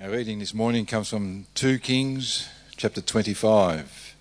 [0.00, 4.14] Our reading this morning comes from 2 Kings chapter 25.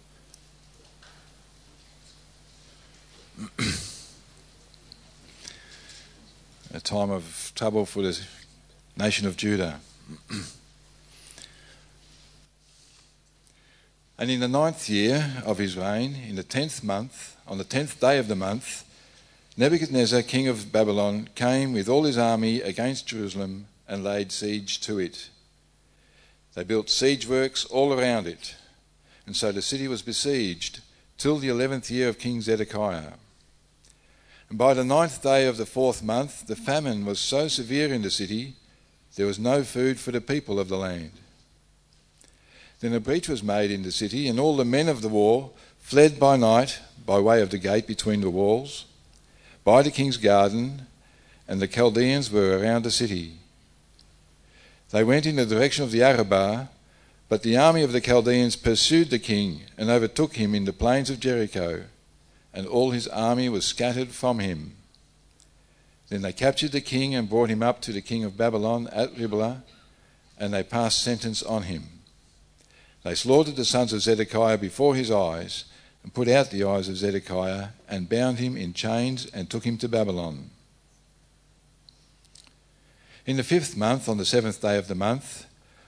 [6.73, 8.19] A time of trouble for the
[8.97, 9.79] nation of Judah.
[14.17, 17.99] and in the ninth year of his reign, in the tenth month, on the tenth
[17.99, 18.83] day of the month,
[19.55, 24.97] Nebuchadnezzar, king of Babylon, came with all his army against Jerusalem and laid siege to
[24.97, 25.29] it.
[26.57, 28.55] They built siege works all around it,
[29.27, 30.79] and so the city was besieged
[31.19, 33.13] till the eleventh year of King Zedekiah.
[34.49, 38.01] And by the ninth day of the fourth month, the famine was so severe in
[38.01, 38.55] the city,
[39.17, 41.11] there was no food for the people of the land.
[42.79, 45.51] Then a breach was made in the city, and all the men of the war
[45.77, 48.85] fled by night by way of the gate between the walls,
[49.63, 50.87] by the king's garden,
[51.47, 53.33] and the Chaldeans were around the city.
[54.91, 56.69] They went in the direction of the Arabah,
[57.27, 61.09] but the army of the Chaldeans pursued the king and overtook him in the plains
[61.09, 61.83] of Jericho,
[62.53, 64.77] and all his army was scattered from him.
[66.07, 69.17] Then they captured the king and brought him up to the king of Babylon at
[69.17, 69.63] Riblah,
[70.37, 71.83] and they passed sentence on him.
[73.03, 75.65] They slaughtered the sons of Zedekiah before his eyes,
[76.01, 79.77] and put out the eyes of Zedekiah, and bound him in chains, and took him
[79.79, 80.49] to Babylon.
[83.27, 85.47] In the fifth month, on the seventh day of the month,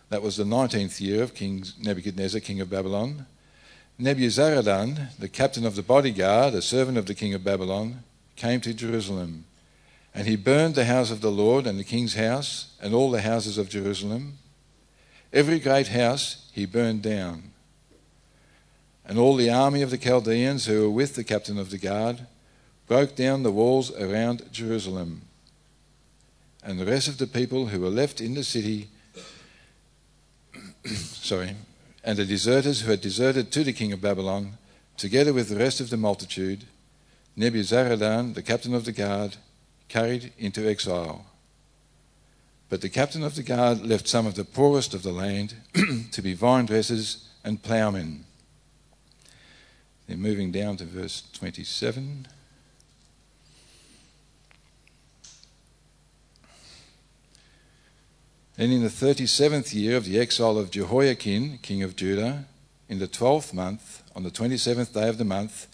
[0.09, 3.27] that was the nineteenth year of King Nebuchadnezzar, king of Babylon,
[3.97, 8.03] Nebuzaradan, the captain of the bodyguard, a servant of the king of Babylon,
[8.35, 9.45] came to Jerusalem.
[10.13, 13.21] And he burned the house of the Lord and the king's house and all the
[13.21, 14.37] houses of Jerusalem.
[15.31, 17.51] Every great house he burned down.
[19.05, 22.27] And all the army of the Chaldeans who were with the captain of the guard
[22.85, 25.21] broke down the walls around Jerusalem
[26.63, 28.89] and the rest of the people who were left in the city,
[30.85, 31.55] sorry,
[32.03, 34.57] and the deserters who had deserted to the king of Babylon,
[34.97, 36.65] together with the rest of the multitude,
[37.37, 39.37] Nebuzaradan, the captain of the guard,
[39.87, 41.25] carried into exile.
[42.69, 45.55] But the captain of the guard left some of the poorest of the land
[46.11, 48.25] to be vine dressers and ploughmen.
[50.07, 52.27] Then moving down to verse 27.
[58.59, 62.43] Then in the thirty seventh year of the exile of Jehoiakim, king of Judah,
[62.89, 65.67] in the twelfth month, on the twenty seventh day of the month,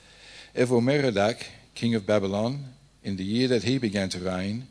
[0.55, 4.67] Evil-Merodach, king of Babylon, in the year that he began to reign,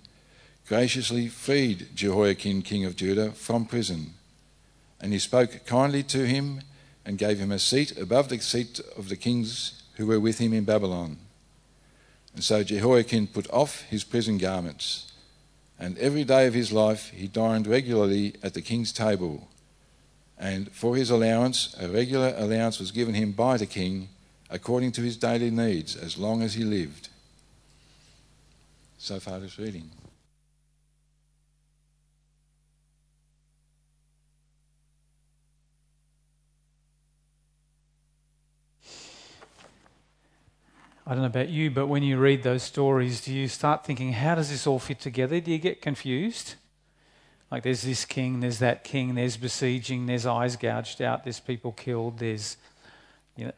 [0.69, 4.15] graciously freed Jehoiakim, king of Judah, from prison.
[5.01, 6.61] And he spoke kindly to him
[7.05, 10.53] and gave him a seat above the seat of the kings who were with him
[10.53, 11.17] in Babylon.
[12.33, 15.11] And so Jehoiakim put off his prison garments
[15.79, 19.49] and every day of his life he dined regularly at the king's table.
[20.39, 24.09] And for his allowance, a regular allowance was given him by the king
[24.51, 27.09] according to his daily needs as long as he lived.
[28.99, 29.91] So far, this reading.
[41.07, 44.13] I don't know about you, but when you read those stories, do you start thinking,
[44.13, 45.39] how does this all fit together?
[45.39, 46.55] Do you get confused?
[47.51, 51.73] Like there's this king, there's that king, there's besieging, there's eyes gouged out, there's people
[51.73, 52.57] killed, there's,
[53.37, 53.53] you know,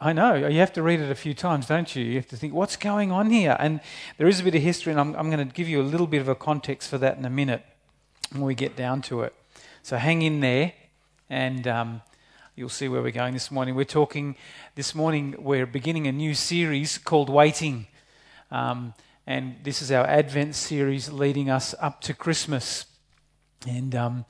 [0.00, 2.04] I know, you have to read it a few times, don't you?
[2.04, 3.56] You have to think, what's going on here?
[3.60, 3.80] And
[4.18, 6.06] there is a bit of history, and I'm, I'm going to give you a little
[6.06, 7.64] bit of a context for that in a minute
[8.32, 9.34] when we get down to it.
[9.82, 10.72] So hang in there,
[11.28, 12.02] and um,
[12.56, 13.76] You'll see where we're going this morning.
[13.76, 14.34] We're talking
[14.74, 17.86] this morning, we're beginning a new series called Waiting.
[18.50, 18.92] Um,
[19.24, 22.86] and this is our Advent series leading us up to Christmas.
[23.68, 24.24] And, um,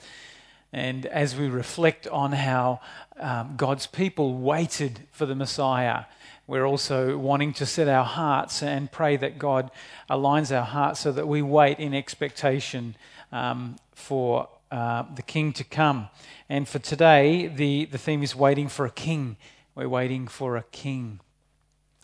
[0.71, 2.81] and as we reflect on how
[3.19, 6.05] um, God's people waited for the Messiah,
[6.47, 9.71] we're also wanting to set our hearts and pray that God
[10.11, 12.97] aligns our hearts so that we wait in expectation
[13.33, 16.09] um, for uh, the King to come.
[16.49, 19.37] And for today, the, the theme is waiting for a king.
[19.75, 21.21] We're waiting for a king.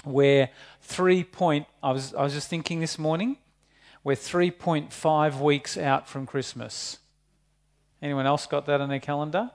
[0.05, 3.39] We're three point, I was, I was just thinking this morning,
[4.05, 6.99] we're 3.5 weeks out from Christmas.
[8.01, 9.51] Anyone else got that on their calendar?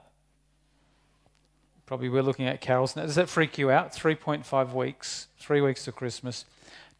[1.86, 3.02] Probably we're looking at carols now.
[3.02, 3.94] Does that freak you out?
[3.94, 6.44] 3.5 weeks, three weeks to Christmas.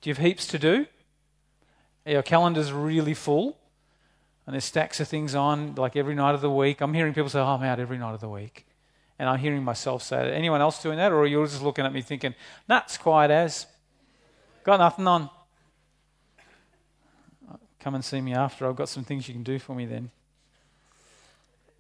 [0.01, 0.87] Do you have heaps to do?
[2.07, 3.59] Your calendar's really full?
[4.47, 6.81] And there's stacks of things on like every night of the week.
[6.81, 8.67] I'm hearing people say, oh, I'm out every night of the week.
[9.19, 10.33] And I'm hearing myself say that.
[10.33, 11.13] Anyone else doing that?
[11.13, 12.35] Or you're just looking at me thinking,
[12.67, 13.67] that's quiet as.
[14.65, 15.31] Got nothing on.
[17.79, 18.69] Come and see me after.
[18.69, 20.11] I've got some things you can do for me then.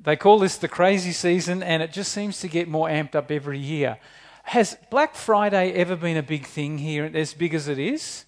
[0.00, 3.30] They call this the crazy season, and it just seems to get more amped up
[3.30, 3.98] every year.
[4.44, 8.24] Has Black Friday ever been a big thing here, as big as it is?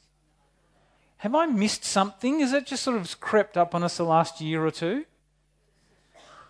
[1.24, 2.40] Have I missed something?
[2.40, 5.06] Is it just sort of crept up on us the last year or two?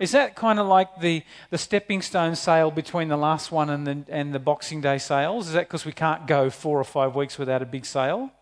[0.00, 3.86] Is that kind of like the, the stepping stone sale between the last one and
[3.86, 5.46] the, and the Boxing Day sales?
[5.46, 8.32] Is that because we can't go four or five weeks without a big sale?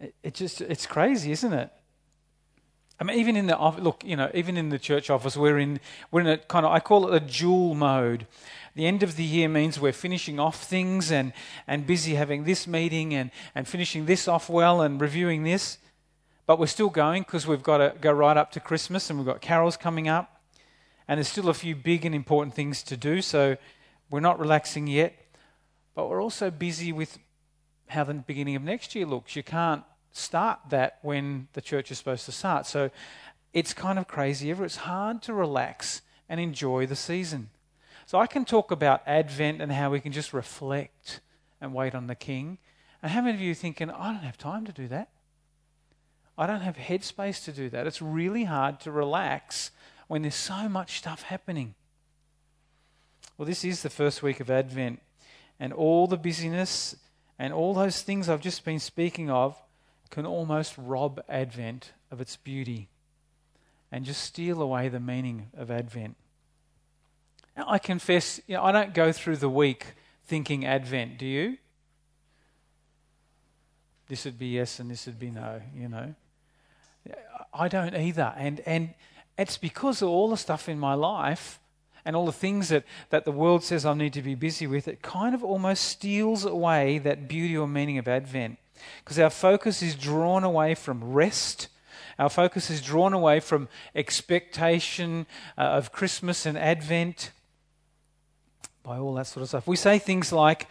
[0.00, 1.70] It, it just it's crazy, isn't it?
[2.98, 5.80] I mean, even in the look, you know, even in the church office, we're in
[6.10, 8.26] we're in a kind of I call it a dual mode.
[8.74, 11.32] The end of the year means we're finishing off things and
[11.66, 15.76] and busy having this meeting and and finishing this off well and reviewing this,
[16.46, 19.26] but we're still going because we've got to go right up to Christmas and we've
[19.26, 20.40] got carols coming up,
[21.06, 23.20] and there's still a few big and important things to do.
[23.20, 23.58] So
[24.08, 25.14] we're not relaxing yet,
[25.94, 27.18] but we're also busy with
[27.88, 29.36] how the beginning of next year looks.
[29.36, 29.84] You can't
[30.16, 32.66] start that when the church is supposed to start.
[32.66, 32.90] So
[33.52, 34.50] it's kind of crazy.
[34.50, 37.50] It's hard to relax and enjoy the season.
[38.06, 41.20] So I can talk about Advent and how we can just reflect
[41.60, 42.58] and wait on the King.
[43.02, 45.10] And how many of you thinking, I don't have time to do that?
[46.38, 47.86] I don't have headspace to do that.
[47.86, 49.70] It's really hard to relax
[50.06, 51.74] when there's so much stuff happening.
[53.36, 55.00] Well, this is the first week of Advent,
[55.58, 56.96] and all the busyness
[57.38, 59.60] and all those things I've just been speaking of
[60.10, 62.88] can almost rob Advent of its beauty
[63.92, 66.16] and just steal away the meaning of Advent.
[67.56, 69.86] Now, I confess, you know, I don't go through the week
[70.24, 71.58] thinking Advent, do you?
[74.08, 76.14] This would be yes and this would be no, you know.
[77.52, 78.34] I don't either.
[78.36, 78.94] And, and
[79.38, 81.58] it's because of all the stuff in my life
[82.04, 84.86] and all the things that, that the world says I need to be busy with,
[84.86, 88.58] it kind of almost steals away that beauty or meaning of Advent.
[89.04, 91.68] Because our focus is drawn away from rest.
[92.18, 95.26] Our focus is drawn away from expectation
[95.58, 97.30] uh, of Christmas and Advent
[98.82, 99.66] by all that sort of stuff.
[99.66, 100.68] We say things like,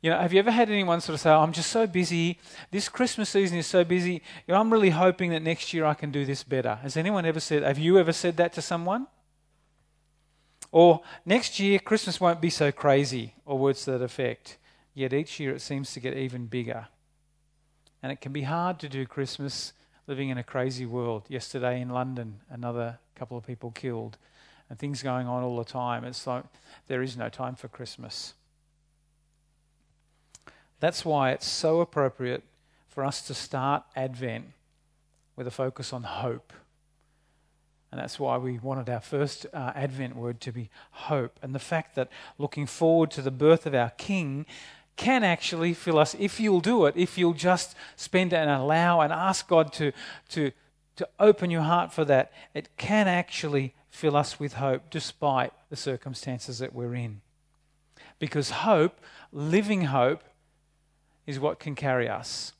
[0.00, 2.38] you know, have you ever had anyone sort of say, I'm just so busy.
[2.70, 4.22] This Christmas season is so busy.
[4.46, 6.76] You know, I'm really hoping that next year I can do this better.
[6.76, 9.06] Has anyone ever said, have you ever said that to someone?
[10.72, 14.58] Or next year, Christmas won't be so crazy, or words to that effect.
[14.92, 16.88] Yet each year it seems to get even bigger.
[18.04, 19.72] And it can be hard to do Christmas
[20.06, 21.22] living in a crazy world.
[21.30, 24.18] Yesterday in London, another couple of people killed,
[24.68, 26.04] and things going on all the time.
[26.04, 26.44] It's like
[26.86, 28.34] there is no time for Christmas.
[30.80, 32.42] That's why it's so appropriate
[32.90, 34.48] for us to start Advent
[35.34, 36.52] with a focus on hope.
[37.90, 41.38] And that's why we wanted our first uh, Advent word to be hope.
[41.40, 44.44] And the fact that looking forward to the birth of our King
[44.96, 49.12] can actually fill us if you'll do it, if you'll just spend and allow and
[49.12, 49.92] ask God to,
[50.30, 50.52] to,
[50.96, 52.32] to open your heart for that.
[52.54, 57.20] It can actually fill us with hope despite the circumstances that we're in.
[58.18, 59.00] Because hope,
[59.32, 60.22] living hope,
[61.26, 62.52] is what can carry us.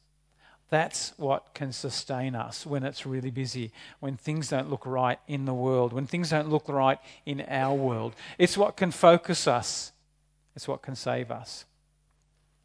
[0.70, 3.70] That's what can sustain us when it's really busy,
[4.00, 7.75] when things don't look right in the world, when things don't look right in our
[7.75, 8.14] world.
[8.38, 9.92] It's what can focus us,
[10.56, 11.66] it's what can save us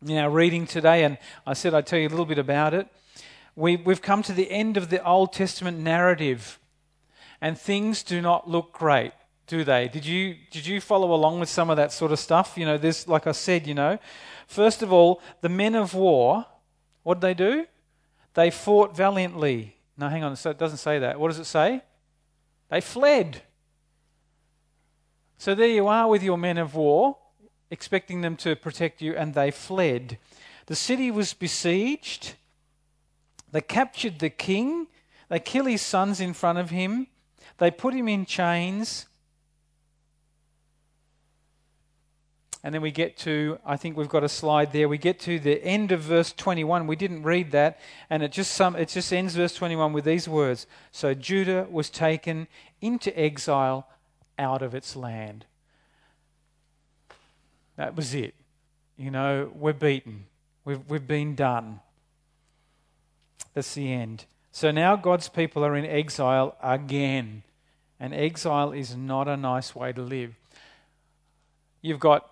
[0.05, 2.87] in our reading today, and I said I'd tell you a little bit about it.
[3.55, 6.59] We, we've come to the end of the Old Testament narrative,
[7.41, 9.11] and things do not look great,
[9.47, 9.89] do they?
[9.89, 12.57] Did you, did you follow along with some of that sort of stuff?
[12.57, 13.99] You know, this, like I said, you know,
[14.47, 16.45] first of all, the men of war,
[17.03, 17.65] what did they do?
[18.35, 19.75] They fought valiantly.
[19.97, 21.19] No, hang on, so it doesn't say that.
[21.19, 21.81] What does it say?
[22.69, 23.41] They fled.
[25.37, 27.17] So there you are with your men of war
[27.71, 30.17] expecting them to protect you, and they fled.
[30.65, 32.35] The city was besieged.
[33.51, 34.87] They captured the king.
[35.29, 37.07] They kill his sons in front of him.
[37.57, 39.05] They put him in chains.
[42.63, 44.89] And then we get to, I think we've got a slide there.
[44.89, 46.87] We get to the end of verse 21.
[46.87, 50.27] We didn't read that, and it just some, it just ends verse 21 with these
[50.27, 50.67] words.
[50.91, 52.47] So Judah was taken
[52.81, 53.87] into exile
[54.37, 55.45] out of its land.
[57.79, 58.35] That was it.
[58.97, 60.25] You know, we're beaten.
[60.65, 61.79] We've, we've been done.
[63.53, 64.25] That's the end.
[64.51, 67.43] So now God's people are in exile again.
[67.97, 70.35] And exile is not a nice way to live.
[71.81, 72.29] You've got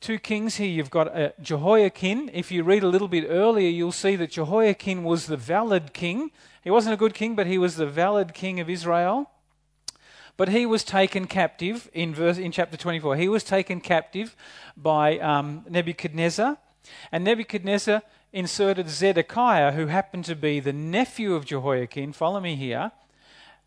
[0.00, 0.68] two kings here.
[0.68, 2.30] You've got uh, Jehoiakim.
[2.32, 6.30] If you read a little bit earlier, you'll see that Jehoiakim was the valid king.
[6.62, 9.32] He wasn't a good king, but he was the valid king of Israel.
[10.40, 13.16] But he was taken captive in, verse, in chapter 24.
[13.16, 14.34] He was taken captive
[14.74, 16.56] by um, Nebuchadnezzar.
[17.12, 18.00] And Nebuchadnezzar
[18.32, 22.90] inserted Zedekiah, who happened to be the nephew of Jehoiakim, follow me here,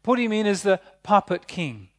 [0.01, 1.89] put him in as the puppet king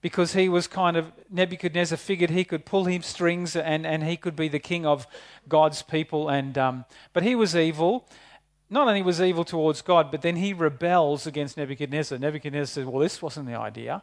[0.00, 4.16] because he was kind of, Nebuchadnezzar figured he could pull him strings and, and he
[4.16, 5.06] could be the king of
[5.50, 6.30] God's people.
[6.30, 8.08] And, um, but he was evil.
[8.68, 12.18] Not only was evil towards God, but then he rebels against Nebuchadnezzar.
[12.18, 14.02] Nebuchadnezzar says, Well, this wasn't the idea.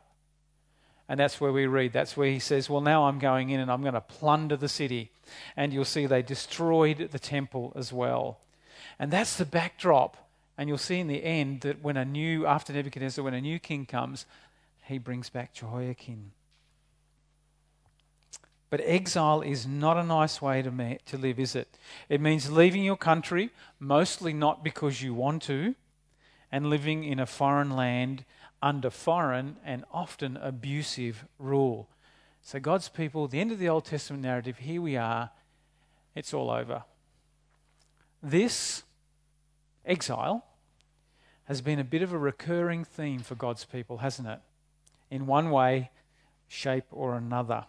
[1.10, 1.92] And that's where we read.
[1.92, 4.70] That's where he says, Well, now I'm going in and I'm going to plunder the
[4.70, 5.12] city.
[5.58, 8.40] And you'll see they destroyed the temple as well.
[9.00, 10.18] And that's the backdrop.
[10.58, 13.60] And you'll see in the end that when a new, after Nebuchadnezzar, when a new
[13.60, 14.26] king comes,
[14.84, 16.32] he brings back Jehoiakim.
[18.74, 21.78] But exile is not a nice way to, to live, is it?
[22.10, 25.76] It means leaving your country, mostly not because you want to,
[26.52, 28.26] and living in a foreign land
[28.64, 31.88] under foreign and often abusive rule.
[32.42, 35.30] So, God's people, the end of the Old Testament narrative, here we are,
[36.16, 36.84] it's all over.
[38.24, 38.82] This
[39.86, 40.48] exile
[41.44, 44.40] has been a bit of a recurring theme for God's people, hasn't it?
[45.12, 45.92] in one way,
[46.48, 47.66] shape, or another.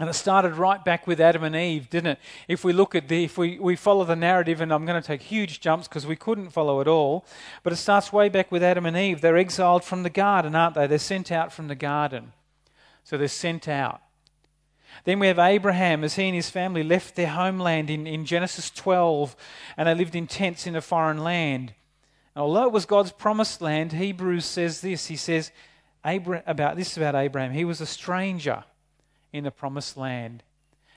[0.00, 2.18] And it started right back with Adam and Eve, didn't it?
[2.46, 5.06] If we look at the, if we, we follow the narrative, and I'm going to
[5.06, 7.26] take huge jumps because we couldn't follow it all,
[7.64, 9.20] but it starts way back with Adam and Eve.
[9.20, 10.86] They're exiled from the garden, aren't they?
[10.86, 12.32] They're sent out from the garden.
[13.02, 14.00] So they're sent out.
[15.04, 18.70] Then we have Abraham as he and his family left their homeland in, in Genesis
[18.70, 19.36] 12
[19.76, 21.72] and they lived in tents in a foreign land.
[22.34, 25.50] And although it was God's promised land, Hebrews says this He says,
[26.04, 27.52] Abraham, about this about Abraham.
[27.52, 28.64] He was a stranger
[29.32, 30.42] in the promised land.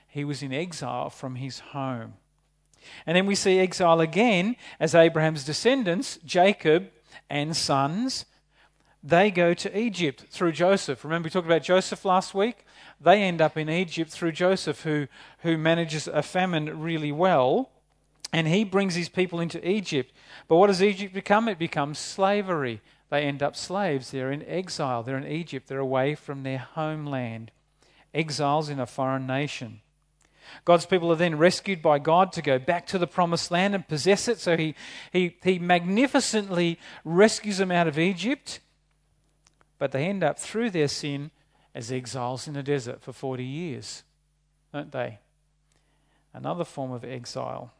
[0.08, 2.14] He was in exile from his home.
[3.06, 6.90] And then we see exile again as Abraham's descendants, Jacob
[7.30, 8.26] and sons,
[9.04, 11.04] they go to Egypt through Joseph.
[11.04, 12.66] Remember, we talked about Joseph last week?
[13.00, 15.08] They end up in Egypt through Joseph, who,
[15.40, 17.72] who manages a famine really well.
[18.32, 20.14] And he brings his people into Egypt.
[20.48, 21.48] But what does Egypt become?
[21.48, 22.80] It becomes slavery.
[23.10, 24.12] They end up slaves.
[24.12, 25.04] They're in exile.
[25.04, 25.68] They're in Egypt.
[25.68, 27.52] They're away from their homeland.
[28.13, 29.82] Exiles in a foreign nation.
[30.65, 33.88] God's people are then rescued by God to go back to the promised land and
[33.88, 34.39] possess it.
[34.39, 34.75] So he,
[35.13, 38.60] he, he magnificently rescues them out of Egypt.
[39.80, 41.32] But they end up through their sin
[41.74, 44.03] as exiles in the desert for 40 years,
[44.74, 45.20] don't they?
[46.34, 47.74] Another form of exile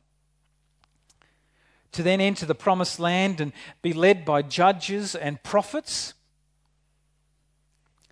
[1.92, 6.14] to then enter the promised land and be led by judges and prophets.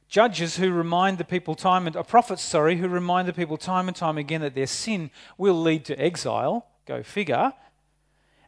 [0.10, 3.88] Judges who remind the people time and uh, prophets, sorry, who remind the people time
[3.88, 7.54] and time again that their sin will lead to exile, go figure,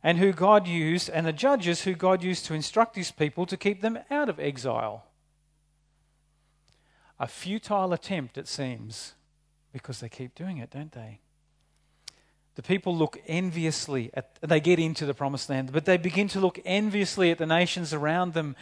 [0.02, 3.56] and who God used, and the judges who God used to instruct his people to
[3.56, 5.06] keep them out of exile.
[7.20, 9.14] A futile attempt, it seems,
[9.72, 11.20] because they keep doing it, don't they?
[12.56, 16.40] The people look enviously at, they get into the promised land, but they begin to
[16.40, 18.56] look enviously at the nations around them.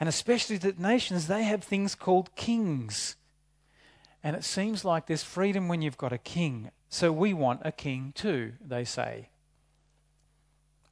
[0.00, 3.16] And especially the nations, they have things called kings.
[4.24, 6.70] And it seems like there's freedom when you've got a king.
[6.88, 9.28] So we want a king too, they say.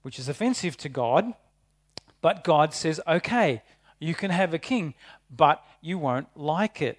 [0.03, 1.33] Which is offensive to God.
[2.21, 3.63] But God says, okay,
[3.99, 4.95] you can have a king,
[5.35, 6.99] but you won't like it.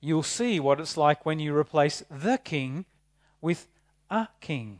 [0.00, 2.84] You'll see what it's like when you replace the king
[3.40, 3.68] with
[4.10, 4.78] a king.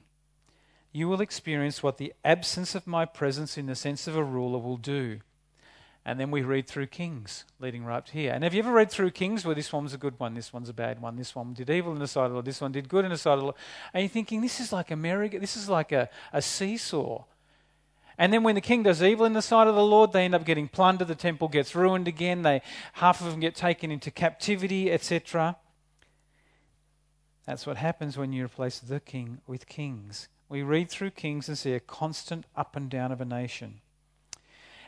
[0.92, 4.58] You will experience what the absence of my presence in the sense of a ruler
[4.58, 5.20] will do.
[6.04, 8.33] And then we read through Kings, leading right up to here.
[8.33, 10.52] And have you ever read through Kings where this one was a good one, this
[10.52, 12.61] one's a bad one, this one did evil in the sight of the Lord, this
[12.61, 13.57] one did good in the sight of the Lord?
[13.92, 17.25] And you're thinking, this is like a merry, this is like a, a seesaw.
[18.16, 20.35] And then when the king does evil in the sight of the Lord, they end
[20.35, 21.09] up getting plundered.
[21.09, 22.42] The temple gets ruined again.
[22.42, 22.61] They
[22.95, 25.57] half of them get taken into captivity, etc.
[27.47, 30.28] That's what happens when you replace the king with kings.
[30.50, 33.80] We read through kings and see a constant up and down of a nation.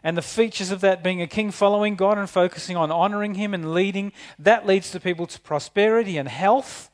[0.05, 3.55] And the features of that being a king following God and focusing on honoring him
[3.55, 6.91] and leading, that leads to people to prosperity and health.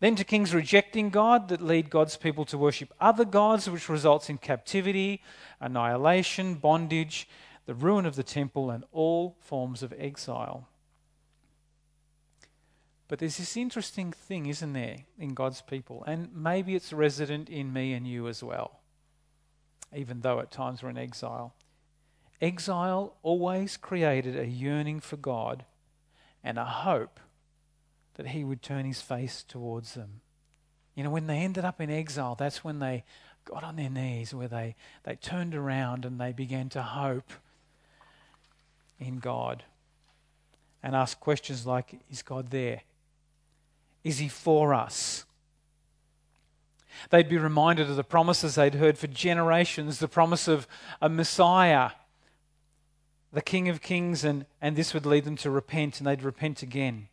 [0.00, 4.28] Then to kings rejecting God that lead God's people to worship other gods, which results
[4.28, 5.22] in captivity,
[5.58, 7.26] annihilation, bondage,
[7.64, 10.68] the ruin of the temple, and all forms of exile.
[13.08, 16.04] But there's this interesting thing, isn't there, in God's people?
[16.06, 18.80] And maybe it's resident in me and you as well,
[19.94, 21.54] even though at times we're in exile.
[22.40, 25.64] Exile always created a yearning for God
[26.44, 27.18] and a hope
[28.14, 30.20] that He would turn His face towards them.
[30.94, 33.04] You know, when they ended up in exile, that's when they
[33.44, 34.74] got on their knees, where they,
[35.04, 37.32] they turned around and they began to hope
[38.98, 39.62] in God
[40.82, 42.82] and ask questions like Is God there?
[44.04, 45.24] Is he for us?
[47.10, 50.66] They'd be reminded of the promises they'd heard for generations the promise of
[51.02, 51.90] a Messiah
[53.36, 56.62] the King of Kings, and, and this would lead them to repent, and they'd repent
[56.62, 57.08] again.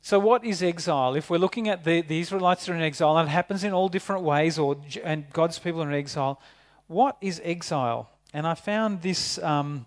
[0.00, 1.14] So, what is exile?
[1.14, 3.90] If we're looking at the, the Israelites are in exile, and it happens in all
[3.90, 6.40] different ways, or and God's people are in exile,
[6.86, 8.08] what is exile?
[8.32, 9.84] And I found this um,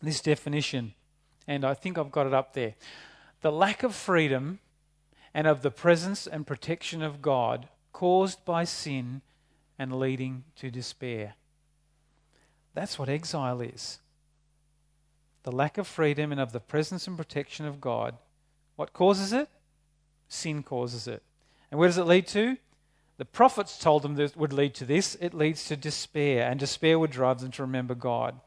[0.00, 0.94] this definition,
[1.48, 2.76] and I think I've got it up there:
[3.40, 4.60] the lack of freedom
[5.34, 9.22] and of the presence and protection of God caused by sin
[9.76, 11.34] and leading to despair.
[12.74, 13.98] That's what exile is.
[15.42, 18.16] The lack of freedom and of the presence and protection of God
[18.76, 19.48] what causes it?
[20.28, 21.22] Sin causes it.
[21.70, 22.56] And where does it lead to?
[23.18, 25.16] The prophets told them that would lead to this.
[25.20, 28.40] It leads to despair, and despair would drive them to remember God.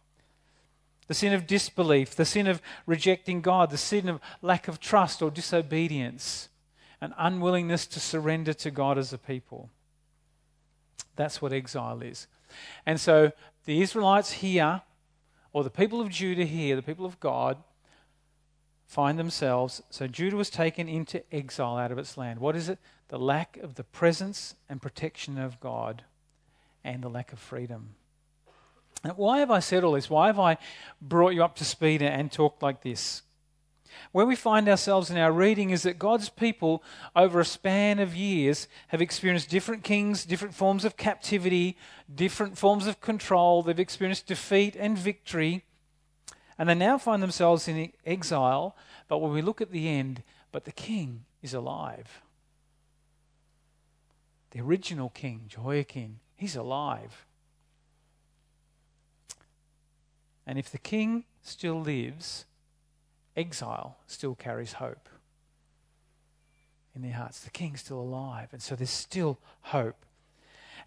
[1.07, 5.21] The sin of disbelief, the sin of rejecting God, the sin of lack of trust
[5.21, 6.49] or disobedience,
[6.99, 9.69] an unwillingness to surrender to God as a people.
[11.15, 12.27] That's what exile is.
[12.85, 13.31] And so
[13.65, 14.81] the Israelites here,
[15.53, 17.57] or the people of Judah here, the people of God,
[18.87, 19.81] find themselves.
[19.89, 22.39] So Judah was taken into exile out of its land.
[22.39, 22.79] What is it?
[23.07, 26.03] The lack of the presence and protection of God
[26.83, 27.95] and the lack of freedom.
[29.03, 30.09] Now, why have I said all this?
[30.09, 30.57] Why have I
[31.01, 33.21] brought you up to speed and talked like this?
[34.11, 36.83] Where we find ourselves in our reading is that God's people,
[37.15, 41.77] over a span of years, have experienced different kings, different forms of captivity,
[42.13, 43.63] different forms of control.
[43.63, 45.63] They've experienced defeat and victory.
[46.57, 48.75] And they now find themselves in exile.
[49.07, 52.21] But when we look at the end, but the king is alive.
[54.51, 57.25] The original king, Jehoiakim, he's alive.
[60.47, 62.45] And if the king still lives,
[63.35, 65.09] exile still carries hope
[66.95, 67.41] in their hearts.
[67.41, 70.05] The king's still alive, and so there's still hope.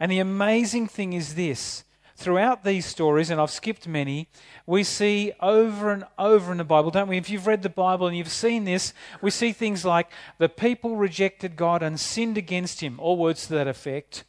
[0.00, 1.85] And the amazing thing is this
[2.17, 4.28] throughout these stories, and I've skipped many,
[4.67, 7.17] we see over and over in the Bible, don't we?
[7.17, 10.96] If you've read the Bible and you've seen this, we see things like the people
[10.96, 14.25] rejected God and sinned against him, all words to that effect.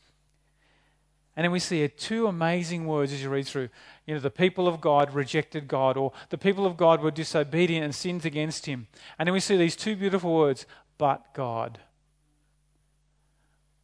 [1.36, 3.70] And then we see two amazing words as you read through.
[4.10, 7.86] You know, the people of God rejected God, or the people of God were disobedient
[7.86, 8.88] and sinned against him.
[9.20, 10.66] And then we see these two beautiful words,
[10.98, 11.78] but God.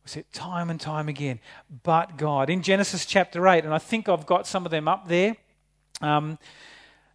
[0.04, 1.40] We see it time and time again.
[1.84, 2.50] But God.
[2.50, 5.36] In Genesis chapter 8, and I think I've got some of them up there.
[6.02, 6.40] Um,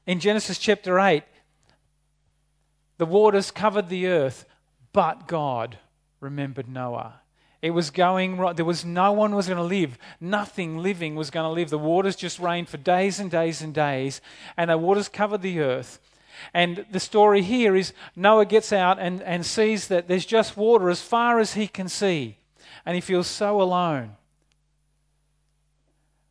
[0.06, 1.24] in Genesis chapter 8,
[2.98, 4.44] the waters covered the earth,
[4.92, 5.78] but God
[6.20, 7.22] remembered Noah.
[7.62, 8.56] It was going right.
[8.56, 9.98] There was no one was going to live.
[10.20, 11.68] Nothing living was going to live.
[11.68, 14.20] The waters just rained for days and days and days,
[14.56, 16.00] and the waters covered the earth.
[16.54, 20.88] And the story here is Noah gets out and, and sees that there's just water
[20.88, 22.38] as far as he can see
[22.86, 24.16] and he feels so alone.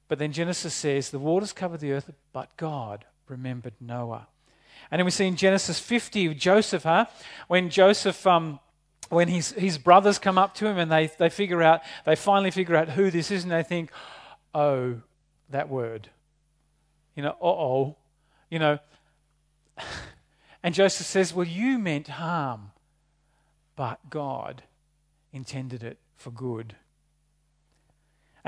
[0.07, 4.27] But then Genesis says, The waters covered the earth, but God remembered Noah.
[4.89, 7.05] And then we see in Genesis 50, Joseph, huh?
[7.47, 8.59] When Joseph, um,
[9.09, 12.51] when his, his brothers come up to him and they, they figure out, they finally
[12.51, 13.91] figure out who this is, and they think,
[14.53, 15.01] oh,
[15.49, 16.09] that word.
[17.15, 17.97] You know, uh oh.
[18.49, 18.79] You know,
[20.63, 22.71] and Joseph says, well, you meant harm,
[23.75, 24.63] but God
[25.31, 26.75] intended it for good.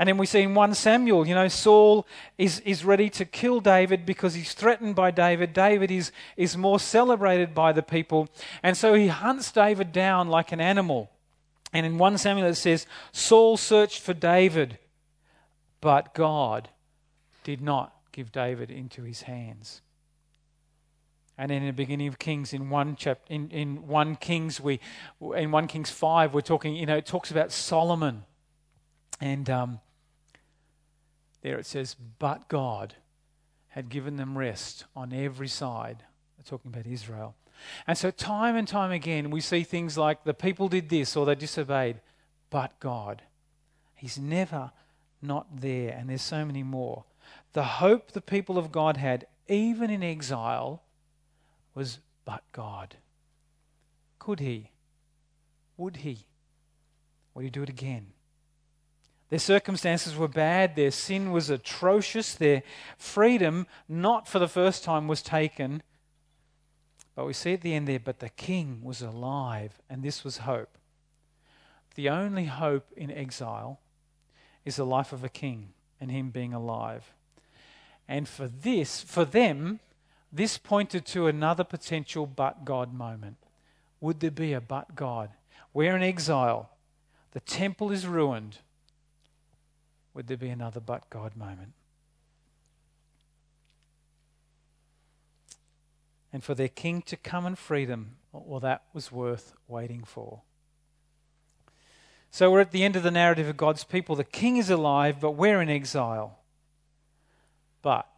[0.02, 3.60] And then we see in 1 Samuel, you know, Saul is, is ready to kill
[3.60, 5.52] David because he's threatened by David.
[5.52, 8.28] David is, is more celebrated by the people.
[8.64, 11.12] And so he hunts David down like an animal.
[11.72, 14.76] And in 1 Samuel it says, Saul searched for David,
[15.80, 16.70] but God
[17.44, 19.82] did not give David into his hands.
[21.38, 24.80] And in the beginning of Kings, in one chapter, in, in one Kings, we,
[25.36, 26.74] in one Kings five, we're talking.
[26.74, 28.24] You know, it talks about Solomon,
[29.20, 29.80] and um,
[31.42, 32.94] there it says, "But God
[33.68, 36.04] had given them rest on every side."
[36.36, 37.36] They're talking about Israel,
[37.86, 41.26] and so time and time again, we see things like the people did this or
[41.26, 42.00] they disobeyed,
[42.50, 43.22] but God,
[43.94, 44.72] He's never
[45.20, 47.04] not there, and there's so many more.
[47.52, 50.82] The hope the people of God had, even in exile
[51.74, 52.96] was but God.
[54.18, 54.70] Could he?
[55.76, 56.26] Would he?
[57.34, 58.12] Would he do it again?
[59.32, 62.62] Their circumstances were bad, their sin was atrocious, their
[62.98, 65.82] freedom, not for the first time, was taken.
[67.14, 70.36] But we see at the end there, but the king was alive, and this was
[70.36, 70.76] hope.
[71.94, 73.80] The only hope in exile
[74.66, 77.14] is the life of a king and him being alive.
[78.06, 79.80] And for this, for them,
[80.30, 83.38] this pointed to another potential but God moment.
[83.98, 85.30] Would there be a but God?
[85.72, 86.68] We're in exile.
[87.30, 88.58] The temple is ruined.
[90.14, 91.72] Would there be another but God moment?
[96.32, 100.40] and for their king to come and free them, well, that was worth waiting for.
[102.30, 104.16] So we're at the end of the narrative of God's people.
[104.16, 106.38] The king is alive, but we're in exile.
[107.82, 108.08] But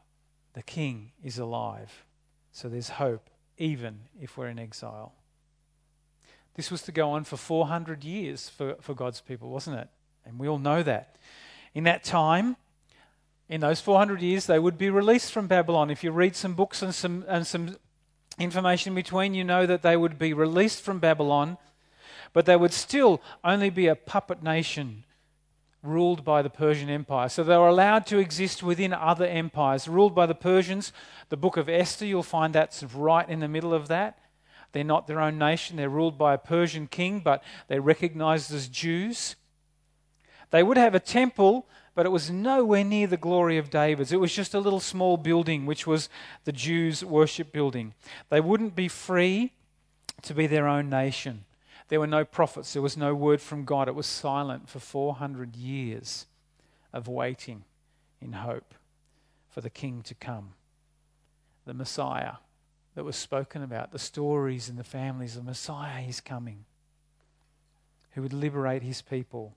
[0.52, 2.04] the king is alive.
[2.52, 3.28] So there's hope,
[3.58, 5.14] even if we're in exile.
[6.54, 9.88] This was to go on for 400 years for, for God's people, wasn't it?
[10.24, 11.16] And we all know that.
[11.74, 12.56] In that time,
[13.48, 15.90] in those 400 years, they would be released from Babylon.
[15.90, 17.76] If you read some books and some, and some
[18.38, 21.58] information in between, you know that they would be released from Babylon,
[22.32, 25.04] but they would still only be a puppet nation
[25.82, 27.28] ruled by the Persian Empire.
[27.28, 30.92] So they were allowed to exist within other empires, ruled by the Persians.
[31.28, 34.18] The book of Esther, you'll find that's right in the middle of that.
[34.72, 38.66] They're not their own nation, they're ruled by a Persian king, but they're recognized as
[38.66, 39.36] Jews.
[40.54, 44.12] They would have a temple but it was nowhere near the glory of David's.
[44.12, 46.08] It was just a little small building, which was
[46.44, 47.94] the Jews' worship building.
[48.30, 49.52] They wouldn't be free
[50.22, 51.44] to be their own nation.
[51.88, 53.88] There were no prophets, there was no word from God.
[53.88, 56.26] It was silent for 400 years
[56.92, 57.64] of waiting
[58.20, 58.74] in hope
[59.48, 60.54] for the king to come,
[61.64, 62.34] the Messiah
[62.94, 65.34] that was spoken about, the stories and the families.
[65.34, 66.64] The Messiah is coming
[68.12, 69.56] who would liberate his people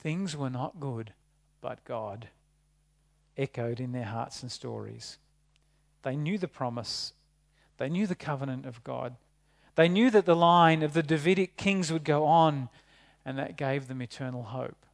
[0.00, 1.12] Things were not good,
[1.60, 2.28] but God
[3.36, 5.18] echoed in their hearts and stories.
[6.02, 7.12] They knew the promise,
[7.76, 9.16] they knew the covenant of God.
[9.76, 12.68] They knew that the line of the Davidic kings would go on,
[13.24, 14.84] and that gave them eternal hope.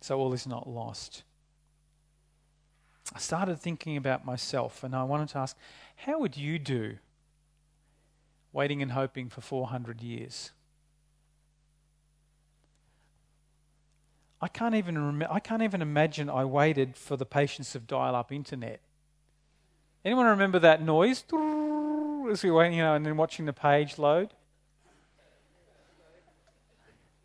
[0.00, 1.22] So all is not lost.
[3.14, 5.56] I started thinking about myself, and I wanted to ask
[5.96, 6.98] how would you do
[8.52, 10.50] waiting and hoping for 400 years?
[14.40, 18.32] I can't even rem- I can't even imagine I waited for the patience of dial-up
[18.32, 18.80] internet.
[20.04, 21.24] Anyone remember that noise
[22.30, 24.30] as we waiting, you know, and then watching the page load?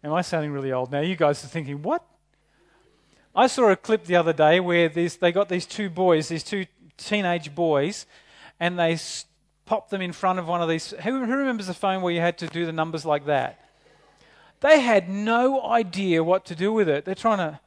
[0.04, 1.00] Am I sounding really old now?
[1.00, 2.06] You guys are thinking, what?
[3.34, 6.66] I saw a clip the other day where they got these two boys, these two
[6.98, 8.06] teenage boys,
[8.60, 8.98] and they
[9.66, 10.92] popped them in front of one of these.
[11.04, 13.65] Who, who remembers the phone where you had to do the numbers like that?
[14.62, 17.06] They had no idea what to do with it.
[17.06, 17.60] They're trying to.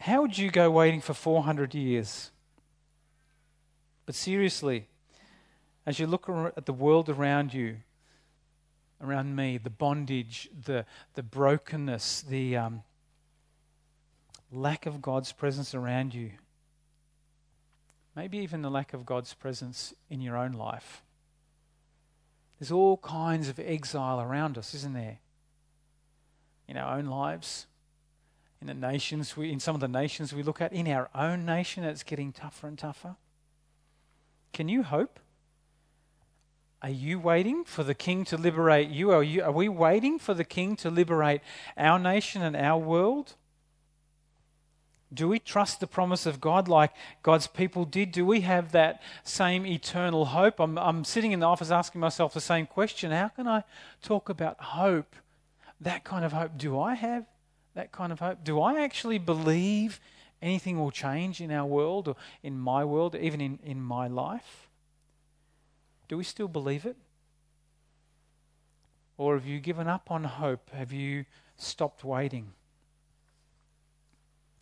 [0.00, 2.30] How would you go waiting for 400 years?
[4.06, 4.88] But seriously,
[5.84, 7.76] as you look at the world around you,
[9.02, 12.82] around me, the bondage, the, the brokenness, the um,
[14.50, 16.30] lack of God's presence around you,
[18.16, 21.02] maybe even the lack of God's presence in your own life.
[22.58, 25.18] There's all kinds of exile around us, isn't there?
[26.66, 27.66] In our own lives,
[28.60, 31.46] in the nations, we, in some of the nations we look at, in our own
[31.46, 33.16] nation, it's getting tougher and tougher.
[34.52, 35.20] Can you hope?
[36.82, 39.10] Are you waiting for the king to liberate you?
[39.12, 39.42] Are, you?
[39.42, 41.40] are we waiting for the king to liberate
[41.76, 43.34] our nation and our world?
[45.12, 46.92] Do we trust the promise of God like
[47.22, 48.12] God's people did?
[48.12, 50.60] Do we have that same eternal hope?
[50.60, 53.64] I'm, I'm sitting in the office asking myself the same question How can I
[54.02, 55.16] talk about hope?
[55.80, 56.58] That kind of hope.
[56.58, 57.24] Do I have
[57.74, 58.44] that kind of hope?
[58.44, 59.98] Do I actually believe
[60.42, 64.68] anything will change in our world or in my world, even in, in my life?
[66.08, 66.96] Do we still believe it?
[69.16, 70.70] Or have you given up on hope?
[70.70, 71.24] Have you
[71.56, 72.52] stopped waiting?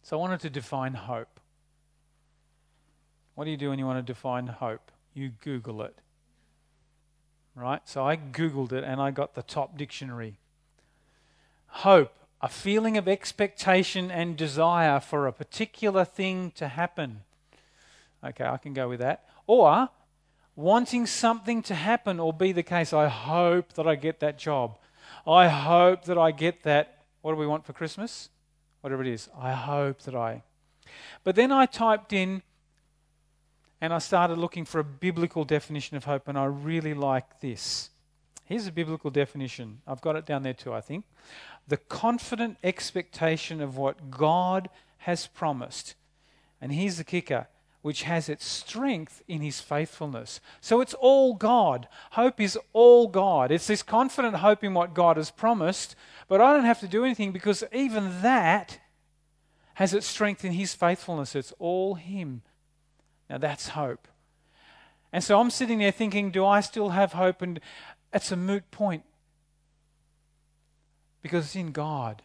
[0.07, 1.41] So I wanted to define hope.
[3.35, 4.93] What do you do when you want to define hope?
[5.15, 5.99] You Google it.
[7.57, 7.81] Right?
[7.87, 10.39] So I Googled it and I got the top dictionary.
[11.67, 17.23] Hope, a feeling of expectation and desire for a particular thing to happen.
[18.25, 19.25] Okay, I can go with that.
[19.49, 19.89] Or
[20.55, 22.93] wanting something to happen or be the case.
[22.93, 24.79] I hope that I get that job.
[25.27, 27.03] I hope that I get that.
[27.23, 28.29] What do we want for Christmas?
[28.87, 29.29] Whatever it is.
[29.37, 30.45] I hope that I.
[31.25, 32.43] But then I typed in
[33.81, 37.91] and I started looking for a biblical definition of hope, and I really like this.
[38.45, 39.81] Here's a biblical definition.
[39.89, 41.05] I've got it down there too, I think.
[41.67, 44.69] The confident expectation of what God
[44.99, 45.97] has promised.
[46.61, 47.49] And here's the kicker
[47.87, 50.41] which has its strength in his faithfulness.
[50.61, 51.87] So it's all God.
[52.11, 53.53] Hope is all God.
[53.53, 55.95] It's this confident hope in what God has promised,
[56.29, 58.81] but I don't have to do anything because even that
[59.75, 61.35] has its strength in his faithfulness.
[61.35, 62.43] It's all him.
[63.29, 64.09] Now that's hope.
[65.13, 67.43] And so I'm sitting there thinking, do I still have hope?
[67.43, 67.61] And
[68.13, 69.05] it's a moot point
[71.23, 72.23] because it's in God.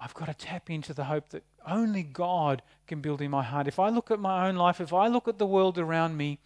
[0.00, 3.66] I've got to tap into the hope that only God can build in my heart.
[3.66, 6.38] If I look at my own life, if I look at the world around me,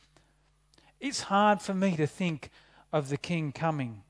[1.01, 2.51] it's hard for me to think
[2.92, 4.03] of the King coming.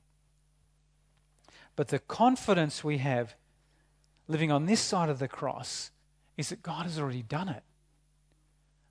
[1.79, 3.35] But the confidence we have
[4.27, 5.91] living on this side of the cross
[6.35, 7.63] is that God has already done it.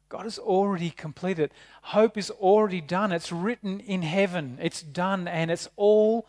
[0.09, 1.51] God has already completed.
[1.51, 1.53] It.
[1.83, 3.13] Hope is already done.
[3.13, 4.57] It's written in heaven.
[4.59, 6.27] It's done, and it's all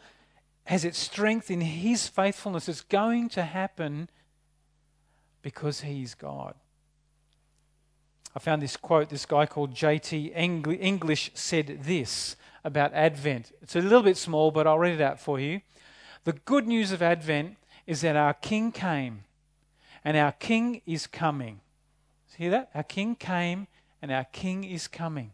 [0.66, 2.68] has its strength in His faithfulness.
[2.68, 4.10] It's going to happen
[5.42, 6.56] because He's God.
[8.36, 9.08] I found this quote.
[9.08, 10.34] This guy called J.T.
[10.36, 13.54] English said this about Advent.
[13.62, 15.62] It's a little bit small, but I'll read it out for you.
[16.24, 19.24] The good news of Advent is that our King came,
[20.04, 21.62] and our King is coming.
[22.28, 22.70] See that?
[22.76, 23.68] Our King came,
[24.02, 25.32] and our King is coming.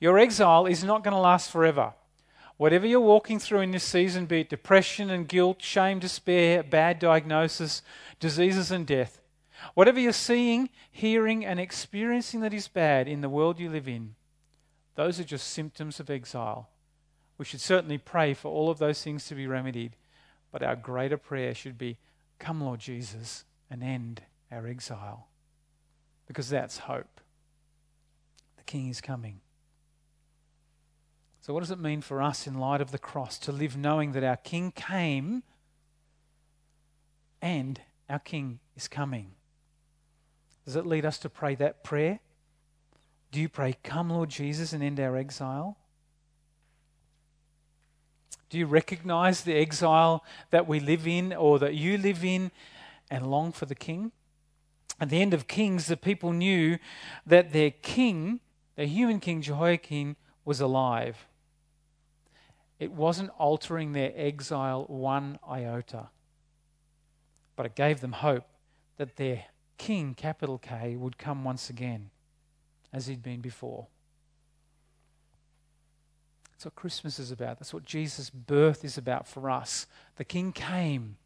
[0.00, 1.94] Your exile is not going to last forever.
[2.56, 6.98] Whatever you're walking through in this season, be it depression and guilt, shame, despair, bad
[6.98, 7.82] diagnosis,
[8.18, 9.20] diseases, and death,
[9.74, 14.14] whatever you're seeing, hearing, and experiencing that is bad in the world you live in,
[14.96, 16.68] those are just symptoms of exile.
[17.38, 19.94] We should certainly pray for all of those things to be remedied,
[20.50, 21.98] but our greater prayer should be
[22.38, 25.28] Come, Lord Jesus, and end our exile.
[26.26, 27.20] Because that's hope.
[28.56, 29.40] The King is coming.
[31.40, 34.12] So, what does it mean for us in light of the cross to live knowing
[34.12, 35.42] that our King came
[37.40, 39.32] and our King is coming?
[40.64, 42.20] Does it lead us to pray that prayer?
[43.32, 45.78] Do you pray, Come, Lord Jesus, and end our exile?
[48.50, 52.50] Do you recognize the exile that we live in or that you live in
[53.10, 54.12] and long for the King?
[55.00, 56.78] At the end of Kings, the people knew
[57.26, 58.40] that their king,
[58.74, 61.28] their human king Jehoiakim, was alive
[62.78, 66.08] it wasn't altering their exile one iota,
[67.56, 68.44] but it gave them hope
[68.96, 69.44] that their
[69.78, 72.10] king, capital K, would come once again
[72.92, 73.88] as he'd been before.
[76.58, 77.60] That's what Christmas is about.
[77.60, 79.86] That's what Jesus' birth is about for us.
[80.16, 81.16] The king came,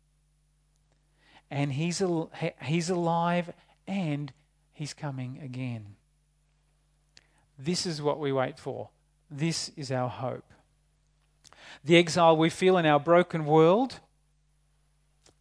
[1.51, 2.31] and he's, al-
[2.62, 3.51] he's alive,
[3.87, 4.31] and
[4.75, 5.97] he's coming again.
[7.59, 8.90] This is what we wait for.
[9.31, 10.45] This is our hope
[11.85, 14.01] the exile we feel in our broken world.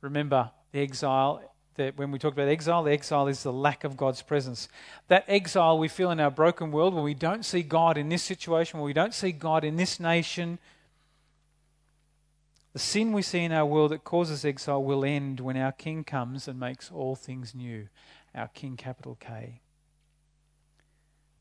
[0.01, 3.97] Remember, the exile, that when we talk about exile, the exile is the lack of
[3.97, 4.67] God's presence.
[5.07, 8.23] That exile we feel in our broken world, where we don't see God in this
[8.23, 10.59] situation, where we don't see God in this nation,
[12.73, 16.03] the sin we see in our world that causes exile will end when our King
[16.03, 17.87] comes and makes all things new.
[18.33, 19.59] Our King, capital K.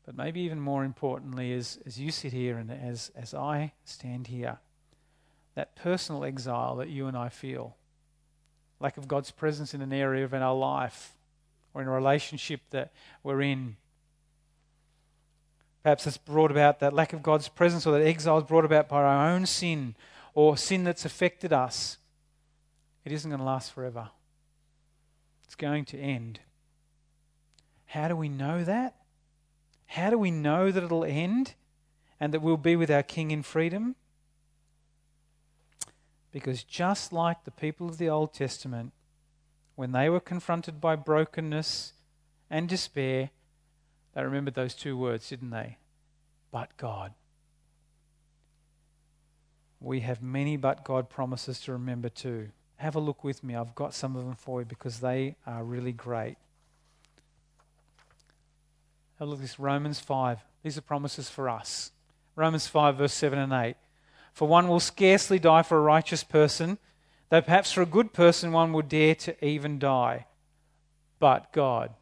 [0.05, 4.27] But maybe even more importantly, as, as you sit here and as, as I stand
[4.27, 4.57] here,
[5.55, 7.77] that personal exile that you and I feel,
[8.81, 11.13] lack of God's presence in an area of our life
[11.73, 12.91] or in a relationship that
[13.23, 13.77] we're in.
[15.83, 18.87] Perhaps it's brought about that lack of God's presence or that exile is brought about
[18.87, 19.95] by our own sin
[20.33, 21.97] or sin that's affected us.
[23.03, 24.09] It isn't going to last forever.
[25.45, 26.39] It's going to end.
[27.85, 28.95] How do we know that?
[29.87, 31.55] How do we know that it'll end
[32.19, 33.95] and that we'll be with our King in freedom?
[36.31, 38.93] Because just like the people of the Old Testament,
[39.75, 41.93] when they were confronted by brokenness
[42.49, 43.31] and despair,
[44.13, 45.77] they remembered those two words, didn't they?
[46.51, 47.13] But God.
[49.79, 52.49] We have many but God promises to remember too.
[52.77, 53.55] Have a look with me.
[53.55, 56.37] I've got some of them for you because they are really great.
[59.19, 60.39] Have a look at this Romans 5.
[60.63, 61.91] These are promises for us.
[62.35, 63.75] Romans 5, verse 7 and 8.
[64.33, 66.77] For one will scarcely die for a righteous person,
[67.29, 70.25] though perhaps for a good person one would dare to even die.
[71.19, 71.93] But God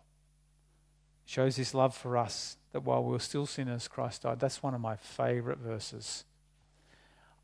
[1.26, 4.40] shows his love for us that while we were still sinners, Christ died.
[4.40, 6.24] That's one of my favorite verses.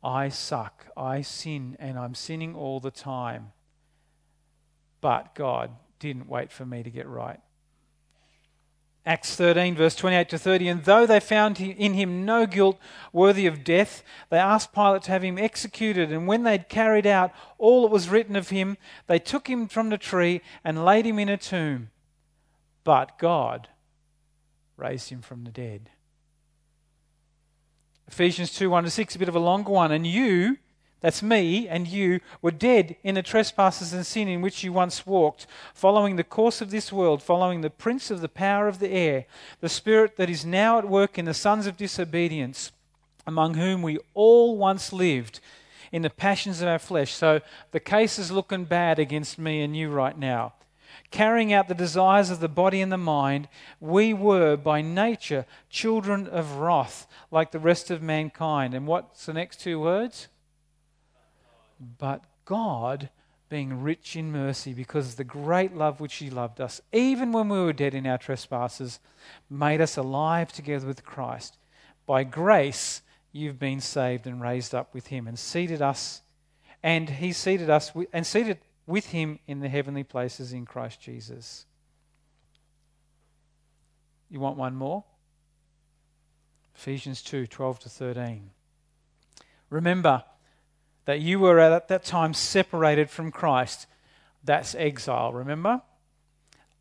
[0.02, 3.52] I suck, I sin, and I'm sinning all the time.
[5.00, 7.40] But God didn't wait for me to get right.
[9.06, 10.68] Acts 13, verse 28 to 30.
[10.68, 12.76] And though they found in him no guilt
[13.12, 16.10] worthy of death, they asked Pilate to have him executed.
[16.10, 19.90] And when they'd carried out all that was written of him, they took him from
[19.90, 21.90] the tree and laid him in a tomb.
[22.82, 23.68] But God
[24.76, 25.88] raised him from the dead.
[28.08, 29.92] Ephesians 2 1 to 6, a bit of a longer one.
[29.92, 30.58] And you,
[31.00, 35.06] that's me and you, were dead in the trespasses and sin in which you once
[35.06, 38.90] walked, following the course of this world, following the prince of the power of the
[38.90, 39.26] air,
[39.60, 42.72] the spirit that is now at work in the sons of disobedience,
[43.26, 45.40] among whom we all once lived
[45.92, 47.12] in the passions of our flesh.
[47.12, 47.40] So
[47.72, 50.54] the case is looking bad against me and you right now.
[51.10, 53.48] carrying out the desires of the body and the mind,
[53.80, 58.74] we were by nature children of wrath, like the rest of mankind.
[58.74, 60.28] And what's the next two words?
[61.80, 63.10] But God,
[63.48, 67.48] being rich in mercy, because of the great love which He loved us, even when
[67.48, 69.00] we were dead in our trespasses,
[69.50, 71.56] made us alive together with Christ.
[72.06, 76.22] By grace, you've been saved and raised up with Him, and seated us,
[76.82, 81.66] and He seated us, and seated with him in the heavenly places in Christ Jesus.
[84.30, 85.04] You want one more?
[86.74, 88.50] Ephesians 2 12 to 13.
[89.70, 90.22] Remember
[91.06, 93.86] that you were at that time separated from Christ.
[94.44, 95.82] That's exile, remember?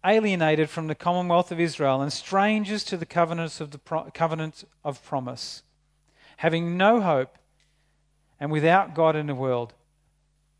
[0.05, 4.65] Alienated from the commonwealth of Israel and strangers to the covenants of the pro- covenant
[4.83, 5.63] of promise,
[6.38, 7.38] having no hope
[8.39, 9.73] and without God in the world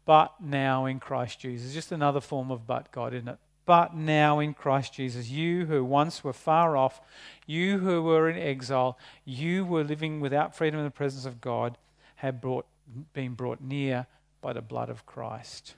[0.06, 1.74] but now in Christ Jesus.
[1.74, 3.40] Just another form of but God, isn't it?
[3.66, 5.30] But now in Christ Jesus.
[5.30, 7.02] You who once were far off,
[7.48, 11.78] you who were in exile, you were living without freedom in the presence of God,
[12.18, 12.68] have brought,
[13.14, 14.08] been brought near
[14.42, 15.76] by the blood of Christ.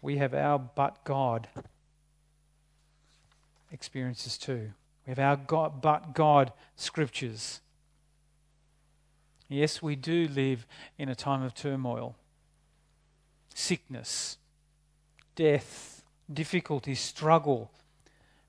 [0.00, 1.48] We have our but God
[3.70, 4.72] experiences too.
[5.06, 7.60] We have our God, but God scriptures.
[9.48, 10.66] Yes, we do live
[10.98, 12.16] in a time of turmoil,
[13.54, 14.36] sickness,
[15.34, 17.70] death, difficulty, struggle,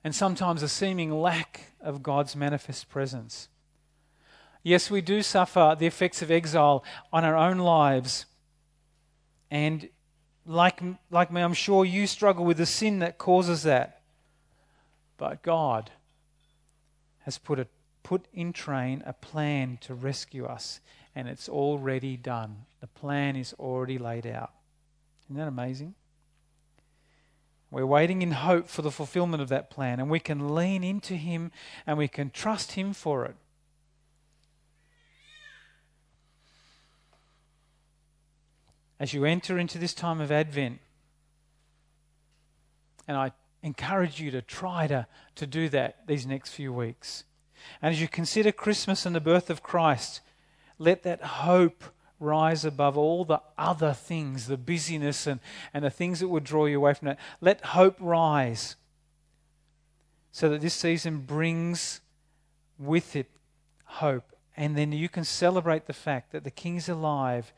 [0.04, 3.48] and sometimes a seeming lack of God's manifest presence.
[4.62, 8.26] Yes, we do suffer the effects of exile on our own lives.
[9.50, 9.88] And
[10.46, 14.02] like, like me, I'm sure you struggle with the sin that causes that.
[15.16, 15.90] But God
[17.20, 17.66] has put a
[18.02, 20.80] put in train a plan to rescue us,
[21.14, 22.64] and it's already done.
[22.80, 24.50] The plan is already laid out.
[25.26, 25.94] Isn't that amazing?
[27.70, 31.14] We're waiting in hope for the fulfillment of that plan, and we can lean into
[31.14, 31.52] Him
[31.86, 33.36] and we can trust Him for it.
[39.00, 40.78] As you enter into this time of Advent,
[43.08, 43.32] and I
[43.62, 47.24] encourage you to try to, to do that these next few weeks.
[47.80, 50.20] And as you consider Christmas and the birth of Christ,
[50.78, 51.82] let that hope
[52.18, 55.40] rise above all the other things, the busyness and,
[55.72, 57.18] and the things that would draw you away from it.
[57.40, 58.76] Let hope rise
[60.30, 62.00] so that this season brings
[62.78, 63.30] with it
[63.84, 64.36] hope.
[64.56, 67.52] And then you can celebrate the fact that the King's alive.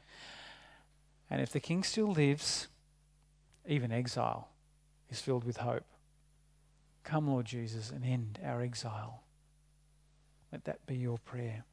[1.32, 2.68] And if the King still lives,
[3.66, 4.50] even exile
[5.08, 5.86] is filled with hope.
[7.04, 9.22] Come, Lord Jesus, and end our exile.
[10.52, 11.64] Let that be your prayer.